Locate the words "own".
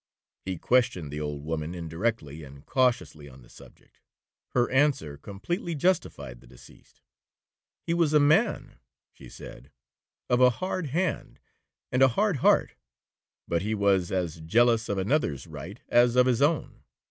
16.41-16.81